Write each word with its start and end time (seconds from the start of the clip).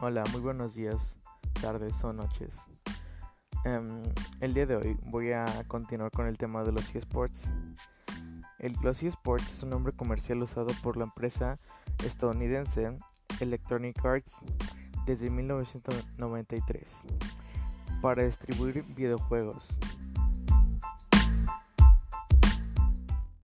Hola, 0.00 0.22
muy 0.30 0.40
buenos 0.40 0.76
días, 0.76 1.18
tardes 1.60 2.04
o 2.04 2.12
noches. 2.12 2.56
Em, 3.64 4.00
el 4.40 4.54
día 4.54 4.64
de 4.64 4.76
hoy 4.76 4.96
voy 5.06 5.32
a 5.32 5.44
continuar 5.66 6.12
con 6.12 6.28
el 6.28 6.38
tema 6.38 6.62
de 6.62 6.70
los 6.70 6.94
eSports. 6.94 7.50
El, 8.60 8.76
los 8.80 9.02
eSports 9.02 9.54
es 9.54 9.62
un 9.64 9.70
nombre 9.70 9.92
comercial 9.92 10.40
usado 10.40 10.68
por 10.84 10.96
la 10.96 11.02
empresa 11.02 11.56
estadounidense 12.04 12.96
Electronic 13.40 14.04
Arts 14.04 14.36
desde 15.04 15.30
1993 15.30 17.04
para 18.00 18.22
distribuir 18.22 18.84
videojuegos 18.94 19.80